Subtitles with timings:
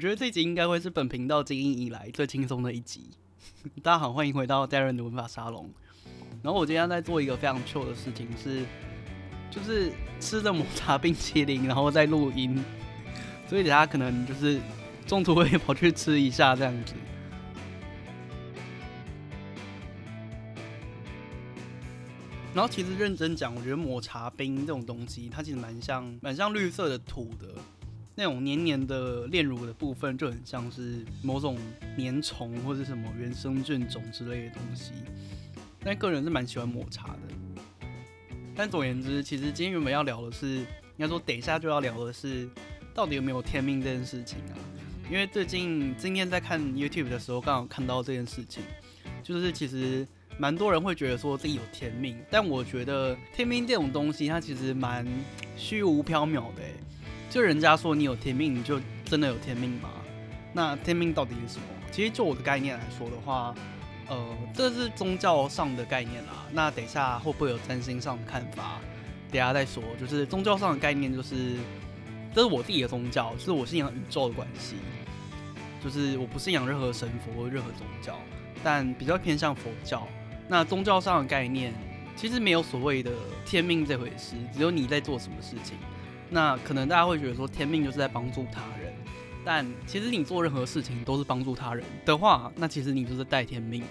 [0.00, 3.10] 我觉得这集应该会是本频道经营以来最轻松的一集。
[3.82, 5.70] 大家好，欢迎回到 Darren 的文法沙龙。
[6.42, 8.64] 然后我今天在做一个非常 chill 的事情是，
[9.50, 12.64] 就是吃着抹茶冰淇淋，然后再录音。
[13.46, 14.58] 所以大家可能就是
[15.06, 16.94] 中途会跑去吃一下这样子。
[22.54, 27.54] 然后其实认真讲，我觉得抹茶冰这种东西，它其实蛮像蛮像绿色的土的。
[28.20, 31.56] 那种黏黏的炼乳的部分就很像是某种
[31.96, 34.92] 粘虫或者什么原生菌种之类的东西，
[35.82, 37.78] 但个人是蛮喜欢抹茶的。
[38.54, 40.66] 但总而言之，其实今天原本要聊的是，应
[40.98, 42.46] 该说等一下就要聊的是，
[42.92, 44.52] 到底有没有天命这件事情啊？
[45.10, 48.62] 因为最近今天在看 YouTube 的时候，刚好看到这件事情，
[49.22, 50.06] 就是其实
[50.36, 55.06] 蛮多人会觉得说自己有天命，但我觉得天命这种东西，它其实蛮
[55.56, 56.62] 虚无缥缈的。
[57.30, 59.88] 就人家说你有天命，你就真的有天命吗？
[60.52, 61.64] 那天命到底是什么？
[61.92, 63.54] 其实就我的概念来说的话，
[64.08, 66.44] 呃，这是宗教上的概念啦。
[66.52, 68.80] 那等一下会不会有占星上的看法？
[69.30, 69.80] 等下再说。
[69.98, 71.56] 就是宗教上的概念，就是
[72.34, 74.74] 这是我自己的宗教，是我信仰宇宙的关系。
[75.82, 78.18] 就是我不信仰任何神佛或任何宗教，
[78.64, 80.06] 但比较偏向佛教。
[80.48, 81.72] 那宗教上的概念，
[82.16, 83.12] 其实没有所谓的
[83.46, 85.78] 天命这回事，只有你在做什么事情。
[86.30, 88.92] 那可能大家会觉得说天命就是在帮助他人，
[89.44, 93.82] 但其实你做任何事情都是帮助他人的话，那其实你就是带天命，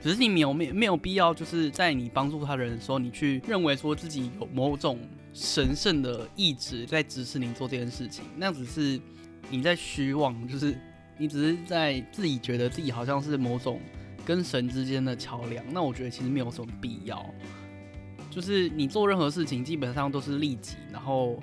[0.00, 4.98] 只是你没有没没有必要就是在你帮助他人的时候，你去认为说自己有某种
[5.34, 8.98] 神圣的意志在指使你做这件事情，那只是
[9.50, 10.74] 你在虚妄，就是
[11.18, 13.78] 你只是在自己觉得自己好像是某种
[14.24, 17.22] 跟神之间的桥梁，那我觉得其实没有什么必要，
[18.30, 21.38] 就是你做任何事情基本上都是利己，然后。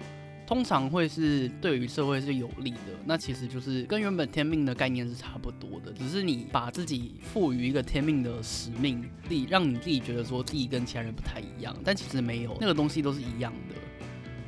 [0.50, 13.76] 通常会是对于社会是有利的，那其实就是跟原本天命的概念是差不多的，只是你把自己赋予一个天命的使命，自己让你自己觉得说自己跟其他人不太一样，但其实没有，那个东西都是一样的。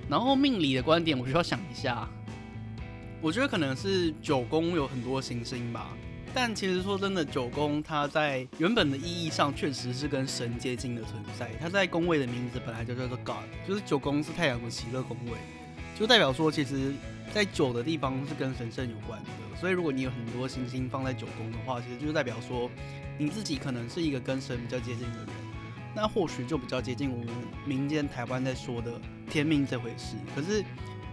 [0.09, 2.09] 然后命理的观点，我需要想一下，
[3.21, 5.95] 我觉得可能是九宫有很多行星吧，
[6.33, 15.37] 但其实说真的，九宫它在原本的意义上确实是跟神接近的存在，它在宫位的名字本来就叫做 God，就是九宫是太阳的喜乐宫位。
[15.97, 16.93] 就代表说，其实，
[17.31, 22.69] 在九的地方是跟神圣有关的，所以如果你有很多行星放在九宫的话，其实就代表说，
[23.19, 25.27] 你自己可能是一个跟神比较接近的人，
[25.95, 27.27] 那或许就比较接近我们
[27.65, 28.99] 民间台湾在说的
[29.29, 30.15] 天命这回事。
[30.35, 30.63] 可是，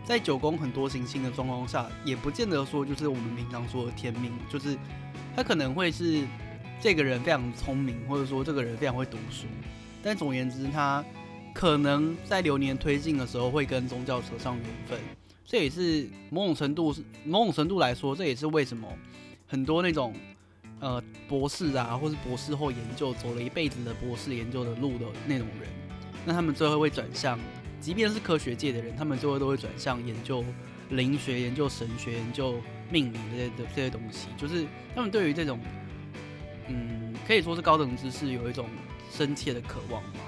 [0.06, 4.75] 在九宫很多行星的状况下，也不见得说就是我们平常说的天命，就是
[5.37, 6.25] 他可能会是
[6.81, 9.47] 这个人非常聪明，或者说这个人非常会读书，
[10.03, 11.05] 但总而言之他。
[11.59, 14.97] 可能在流年推进的时候会跟宗教扯上缘分，
[15.45, 18.87] 这也是某种程度是，某种程度来说，这也是为什么
[19.45, 20.15] 很多那种
[20.79, 25.69] 呃博士啊，或是博士后研究走了一辈子的博士研究的路的那种人，
[26.25, 27.37] 那他们最后会转向，
[27.81, 30.45] 即便是科学界的人，他们最后都会转向研究
[30.91, 32.55] 灵学、研究神学、研究
[32.89, 34.65] 命理这些的这些东西，就是
[34.95, 35.59] 他们对于这种
[36.69, 38.69] 嗯，可以说是高等知识有一种
[39.11, 40.21] 深切的渴望吧。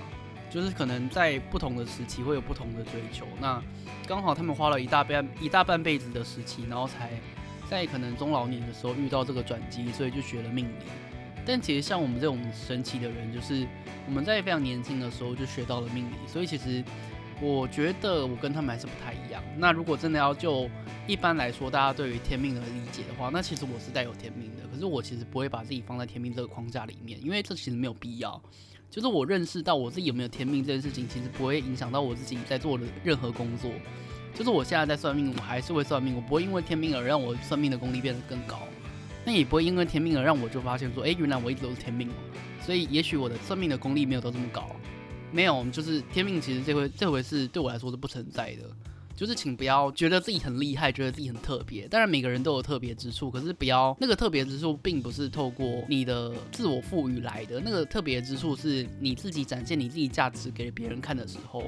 [0.51, 3.63] 就是可能在不同的时期会有不同的追求，那
[4.07, 7.11] 刚好他们花了一大半一大半辈子的时期，然后才
[7.71, 10.85] 在可能中老年的时候遇到这个转机，所以就学了命理。
[11.47, 13.67] 但其实像我们这种神奇的人，就是
[14.07, 16.85] 我们在非常年轻的时候就学到了命理，所以其实
[17.41, 19.43] 我觉得我跟他们还是不太一样。
[19.57, 20.69] 那如果真的要就
[21.07, 28.41] 一般来说大家对于天命的理解的话，那其实我是带有天命的，可是我其实不会把自己放在天命这个框架里面，因为这其实没有必要。
[28.91, 33.71] 就是我认识到我自己有没有天命这件事情，其实不会影响到我自己在做的任何工作。
[34.35, 38.61] 就是我现在在算命，我还是会算命，我不会因为天命而让我算命的功力变得更高。
[39.25, 42.09] 那也不会因为天命而让我就发现说，诶，原来我一直都是天命。
[42.65, 44.69] 所以也许我的算命的功力没有到这么高。
[45.31, 48.69] 没有，就是天命其实这回这回是对我来说是不存在的。
[49.21, 51.87] 就是请不要觉得自己很厉害，觉得自己很特别。
[51.89, 57.61] 当然每个人都有特别之处，可是不要那个特别之处并不是透过你的自我赋予来的。
[57.63, 61.63] 那个特别之处是你自己展现你自己价值给别人看的时候，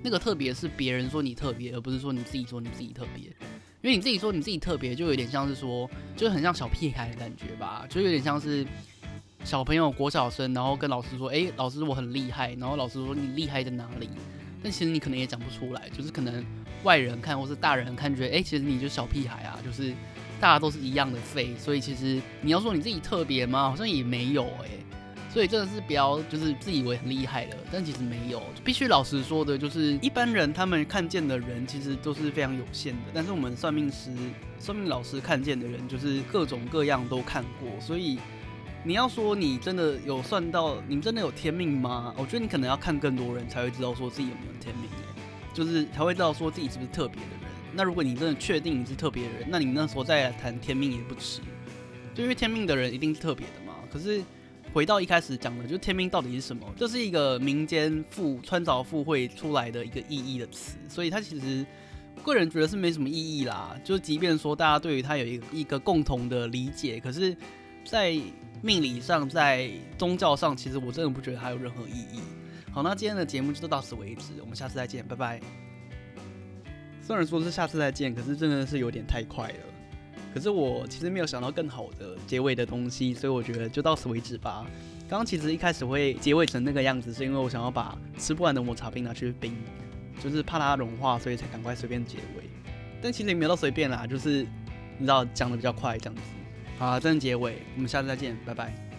[0.00, 3.24] 那个特别是别人说你特别，而不是说你自己说你自己特别。
[3.24, 8.64] 因为你自己说你自己特别，就有点像是说，就很像小屁孩的感觉吧，就有点像是
[9.42, 14.08] 小朋友国小生，然后跟老师说：“诶，老师我很厉害。”然后老师说：“你厉害在哪里？”
[14.62, 16.44] 但其实你可能也讲不出来，就是可能。
[16.82, 19.92] 外人看或是大人看，觉得哎、其实你就小屁孩啊，就是
[20.40, 23.68] 大家都是一样的废，所以其实你要说你自己特别吗？
[23.70, 24.68] 好像也没有哎、
[25.32, 28.42] 所以真的是不要就是自以为很厉害了，但其实没有。
[28.64, 34.10] 必须老实说的，就是一般人他们看见的人其实都是非常有限的，但是我们算命师、
[34.58, 37.68] 算命老师看见的人就是各种各样都看过。
[37.80, 38.18] 所以
[38.84, 42.12] 你要说你真的有算到，你真的有天命吗？
[42.16, 44.90] 我觉得你可能要看更多人才会知道说自己有没有天命，
[45.52, 47.50] 就是才会知道说自己是不是特别的人。
[47.74, 51.40] 那如果你真的确定你是特别的人，那你那时候再谈天命也不迟。
[52.14, 53.74] 就因为天命的人一定是特别的嘛。
[53.90, 54.22] 可是
[54.72, 56.66] 回到一开始讲的，就天命到底是什么？
[56.76, 61.64] 这是一个民间附穿凿附会出来的一个意义的词，所以它其实
[62.22, 63.74] 个人觉得是没什么意义啦。
[63.82, 67.34] 就即便说大家对于它有一个一个共同的理解，可是，
[67.84, 68.18] 在
[68.60, 72.20] 命理上，在宗教上，其实我真的不觉得它有任何意义。
[72.72, 75.38] 好，那今天的节目就到此为止，我们下次再见，拜拜。
[77.02, 79.54] 虽然说是下次再见，可是真的是有点太快了。
[80.32, 84.64] 可是我其实没有想到更好的结尾的东西，所以我觉得就到此为止吧。
[85.06, 89.54] 刚刚其实一开始会结尾成那个样子，是因为我想要把吃不完的抹茶冰拿去冰，
[90.22, 92.48] 就是怕它融化，所以才赶快随便结尾。
[93.02, 94.46] 但其实也没有到随便啦，就是
[94.96, 96.22] 你知道讲的比较快这样子。
[96.78, 98.91] 好，真的结尾，我们下次再见，拜拜。